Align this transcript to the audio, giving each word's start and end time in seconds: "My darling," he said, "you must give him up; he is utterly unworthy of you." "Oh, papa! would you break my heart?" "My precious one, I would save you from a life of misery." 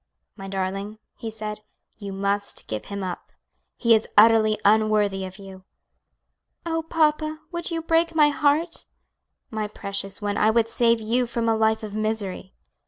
"My 0.35 0.47
darling," 0.47 0.97
he 1.13 1.29
said, 1.29 1.61
"you 1.99 2.11
must 2.11 2.65
give 2.65 2.85
him 2.85 3.03
up; 3.03 3.31
he 3.77 3.93
is 3.93 4.07
utterly 4.17 4.59
unworthy 4.65 5.25
of 5.25 5.37
you." 5.37 5.63
"Oh, 6.65 6.81
papa! 6.81 7.41
would 7.51 7.69
you 7.69 7.83
break 7.83 8.15
my 8.15 8.29
heart?" 8.29 8.85
"My 9.51 9.67
precious 9.67 10.19
one, 10.19 10.37
I 10.37 10.49
would 10.49 10.69
save 10.69 10.99
you 11.01 11.27
from 11.27 11.47
a 11.47 11.55
life 11.55 11.83
of 11.83 11.93
misery." 11.93 12.55